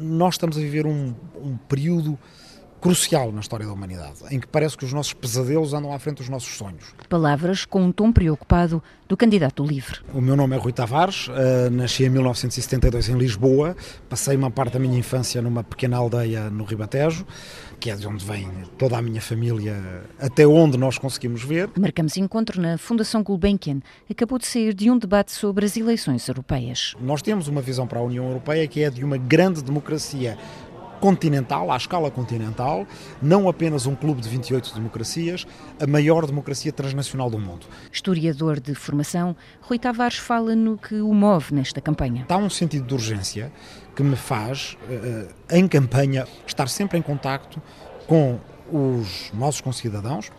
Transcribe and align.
nós 0.00 0.34
estamos 0.34 0.56
a 0.56 0.60
viver 0.60 0.86
um, 0.86 1.14
um 1.36 1.56
período 1.68 2.18
crucial 2.80 3.32
na 3.32 3.40
história 3.40 3.66
da 3.66 3.72
humanidade, 3.72 4.18
em 4.30 4.38
que 4.40 4.46
parece 4.46 4.76
que 4.76 4.84
os 4.84 4.92
nossos 4.92 5.12
pesadelos 5.12 5.72
andam 5.74 5.92
à 5.92 5.98
frente 5.98 6.18
dos 6.18 6.28
nossos 6.28 6.56
sonhos. 6.56 6.94
Palavras 7.08 7.64
com 7.64 7.82
um 7.82 7.92
tom 7.92 8.12
preocupado 8.12 8.82
do 9.08 9.16
candidato 9.16 9.64
livre. 9.64 10.00
O 10.12 10.20
meu 10.20 10.36
nome 10.36 10.54
é 10.54 10.58
Rui 10.58 10.72
Tavares, 10.72 11.28
uh, 11.28 11.70
nasci 11.70 12.04
em 12.04 12.10
1972 12.10 13.08
em 13.08 13.16
Lisboa, 13.16 13.74
passei 14.08 14.36
uma 14.36 14.50
parte 14.50 14.74
da 14.74 14.78
minha 14.78 14.98
infância 14.98 15.40
numa 15.40 15.64
pequena 15.64 15.96
aldeia 15.96 16.50
no 16.50 16.64
Ribatejo, 16.64 17.26
que 17.80 17.90
é 17.90 17.96
de 17.96 18.06
onde 18.06 18.24
vem 18.24 18.48
toda 18.76 18.98
a 18.98 19.02
minha 19.02 19.20
família, 19.20 19.76
até 20.20 20.46
onde 20.46 20.76
nós 20.76 20.98
conseguimos 20.98 21.42
ver. 21.42 21.70
Marcamos 21.78 22.16
encontro 22.16 22.60
na 22.60 22.76
Fundação 22.76 23.22
Gulbenkian. 23.22 23.80
Acabou 24.10 24.38
de 24.38 24.46
sair 24.46 24.74
de 24.74 24.90
um 24.90 24.98
debate 24.98 25.32
sobre 25.32 25.64
as 25.64 25.76
eleições 25.76 26.26
europeias. 26.28 26.94
Nós 27.00 27.22
temos 27.22 27.48
uma 27.48 27.62
visão 27.62 27.86
para 27.86 28.00
a 28.00 28.02
União 28.02 28.26
Europeia 28.26 28.66
que 28.66 28.82
é 28.82 28.90
de 28.90 29.04
uma 29.04 29.16
grande 29.16 29.62
democracia 29.62 30.36
continental, 31.00 31.70
à 31.70 31.76
escala 31.76 32.10
continental, 32.10 32.86
não 33.22 33.48
apenas 33.48 33.86
um 33.86 33.94
clube 33.94 34.20
de 34.20 34.28
28 34.28 34.74
democracias, 34.74 35.46
a 35.80 35.86
maior 35.86 36.26
democracia 36.26 36.72
transnacional 36.72 37.30
do 37.30 37.38
mundo. 37.38 37.66
Historiador 37.92 38.60
de 38.60 38.74
formação, 38.74 39.36
Rui 39.60 39.78
Tavares 39.78 40.16
fala 40.16 40.54
no 40.54 40.76
que 40.76 41.00
o 41.00 41.12
move 41.14 41.54
nesta 41.54 41.80
campanha. 41.80 42.26
Há 42.28 42.36
um 42.36 42.50
sentido 42.50 42.86
de 42.86 42.94
urgência 42.94 43.52
que 43.94 44.02
me 44.02 44.16
faz, 44.16 44.76
eh, 44.88 45.28
em 45.50 45.66
campanha, 45.66 46.26
estar 46.46 46.68
sempre 46.68 46.98
em 46.98 47.02
contacto 47.02 47.60
com 48.06 48.38
os 48.70 49.32
nossos 49.34 49.60
concidadãos, 49.60 50.30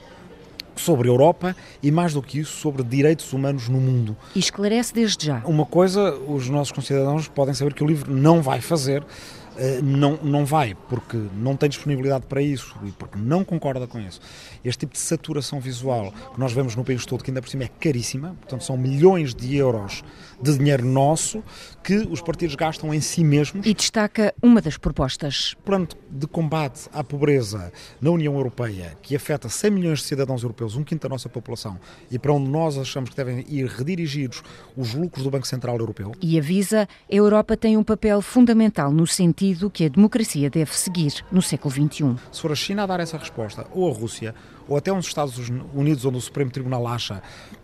sobre 0.79 1.09
a 1.09 1.11
Europa 1.11 1.55
e, 1.83 1.91
mais 1.91 2.13
do 2.13 2.21
que 2.21 2.39
isso, 2.39 2.57
sobre 2.57 2.83
direitos 2.83 3.31
humanos 3.33 3.67
no 3.67 3.79
mundo. 3.79 4.15
E 4.33 4.39
esclarece 4.39 4.93
desde 4.93 5.25
já. 5.25 5.41
Uma 5.45 5.65
coisa, 5.65 6.15
os 6.15 6.49
nossos 6.49 6.71
concidadãos 6.71 7.27
podem 7.27 7.53
saber 7.53 7.73
que 7.73 7.83
o 7.83 7.87
livro 7.87 8.13
não 8.13 8.41
vai 8.41 8.61
fazer, 8.61 9.03
eh, 9.03 9.48
não, 9.83 10.17
não 10.23 10.45
vai, 10.45 10.75
porque 10.87 11.17
não 11.35 11.55
tem 11.55 11.69
disponibilidade 11.69 12.25
para 12.25 12.41
isso 12.41 12.75
e 12.83 12.91
porque 12.91 13.17
não 13.17 13.43
concorda 13.43 13.87
com 13.87 13.99
isso. 13.99 14.19
Este 14.63 14.81
tipo 14.81 14.93
de 14.93 14.99
saturação 14.99 15.59
visual 15.59 16.13
que 16.33 16.39
nós 16.39 16.53
vemos 16.53 16.75
no 16.75 16.83
país 16.83 17.05
todo, 17.05 17.23
que 17.23 17.31
ainda 17.31 17.41
por 17.41 17.49
cima 17.49 17.63
é 17.63 17.67
caríssima, 17.67 18.35
portanto 18.39 18.63
são 18.63 18.77
milhões 18.77 19.33
de 19.33 19.55
euros 19.55 20.03
de 20.41 20.57
dinheiro 20.57 20.85
nosso 20.85 21.43
que 21.83 21.95
os 21.95 22.21
partidos 22.21 22.55
gastam 22.55 22.93
em 22.93 23.01
si 23.01 23.23
mesmos. 23.23 23.65
E 23.65 23.73
destaca 23.73 24.33
uma 24.41 24.61
das 24.61 24.77
propostas. 24.77 25.53
O 25.53 25.63
plano 25.63 25.87
de 26.09 26.27
combate 26.27 26.89
à 26.93 27.03
pobreza 27.03 27.71
na 27.99 28.11
União 28.11 28.35
Europeia, 28.35 28.97
que 29.01 29.15
afeta 29.15 29.49
100 29.49 29.71
milhões 29.71 29.99
de 29.99 30.05
cidadãos 30.05 30.43
europeus, 30.43 30.75
um 30.75 30.83
quinto 30.83 31.07
da 31.07 31.09
nossa 31.09 31.27
população, 31.27 31.79
e 32.09 32.17
para 32.17 32.31
onde 32.31 32.49
nós 32.49 32.77
achamos 32.77 33.09
que 33.09 33.15
devem 33.15 33.45
ir 33.49 33.65
redirigidos 33.65 34.41
os 34.77 34.93
lucros 34.93 35.23
do 35.23 35.31
Banco 35.31 35.47
Central 35.47 35.77
Europeu. 35.77 36.13
E 36.21 36.37
avisa, 36.37 36.87
a 37.11 37.15
Europa 37.15 37.57
tem 37.57 37.75
um 37.75 37.83
papel 37.83 38.21
fundamental 38.21 38.91
no 38.91 39.05
sentido 39.05 39.48
sentido 39.49 39.69
que 39.69 39.85
a 39.85 39.89
democracia 39.89 40.49
deve 40.49 40.73
seguir 40.73 41.25
no 41.31 41.41
século 41.41 41.73
XXI. 41.73 42.15
Se 42.31 42.41
for 42.41 42.51
a 42.51 42.55
China 42.55 42.83
a 42.83 42.85
dar 42.85 42.99
essa 42.99 43.17
resposta, 43.17 43.65
ou 43.71 43.89
a 43.89 43.93
Rússia, 43.93 44.35
ou 44.67 44.77
até 44.77 44.91
uns 44.91 45.07
Estados 45.07 45.37
Unidos 45.73 46.05
onde 46.05 46.17
o 46.17 46.21
Supremo 46.21 46.51
Tribunal 46.51 46.87
acha 46.87 47.21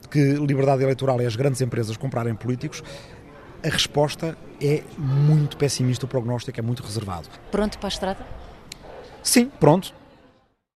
que 0.10 0.34
liberdade 0.34 0.84
eleitoral 0.84 1.20
é 1.22 1.26
as 1.26 1.36
grandes 1.36 1.62
empresas 1.62 1.98
comprarem 1.98 2.36
políticos, 2.36 2.84
a 3.64 3.70
resposta 3.70 4.38
é 4.62 4.84
muito 4.98 5.58
pessimista, 5.58 6.06
o 6.06 6.08
prognóstico 6.08 6.60
é 6.60 6.64
muito 6.64 6.84
reservado. 6.84 7.28
Pronto 7.52 7.78
para 7.78 7.88
a 7.88 7.90
estrada? 7.90 8.28
Sim, 9.24 9.52
pronto. 9.60 9.94